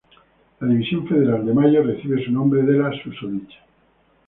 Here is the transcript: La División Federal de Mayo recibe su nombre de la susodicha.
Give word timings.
La 0.59 0.67
División 0.67 1.07
Federal 1.07 1.45
de 1.45 1.53
Mayo 1.53 1.83
recibe 1.83 2.25
su 2.25 2.31
nombre 2.31 2.63
de 2.63 2.73
la 2.75 2.89
susodicha. 3.03 3.59